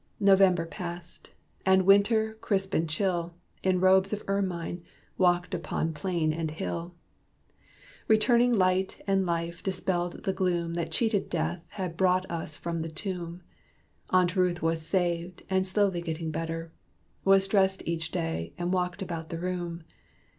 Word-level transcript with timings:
November 0.19 0.65
passed; 0.65 1.29
and 1.63 1.83
Winter, 1.85 2.33
crisp 2.41 2.73
and 2.73 2.89
chill, 2.89 3.35
In 3.61 3.79
robes 3.79 4.11
of 4.11 4.23
ermine 4.25 4.81
walked 5.15 5.53
on 5.71 5.93
plain 5.93 6.33
and 6.33 6.49
hill. 6.49 6.95
Returning 8.07 8.51
light 8.51 8.99
and 9.05 9.27
life 9.27 9.61
dispelled 9.61 10.23
the 10.23 10.33
gloom 10.33 10.73
That 10.73 10.91
cheated 10.91 11.29
Death 11.29 11.63
had 11.73 11.97
brought 11.97 12.25
us 12.31 12.57
from 12.57 12.81
the 12.81 12.89
tomb. 12.89 13.43
Aunt 14.09 14.35
Ruth 14.35 14.63
was 14.63 14.81
saved, 14.81 15.43
and 15.51 15.67
slowly 15.67 16.01
getting 16.01 16.31
better 16.31 16.71
Was 17.23 17.47
dressed 17.47 17.83
each 17.85 18.09
day, 18.09 18.53
and 18.57 18.73
walked 18.73 19.03
about 19.03 19.29
the 19.29 19.37
room. 19.37 19.83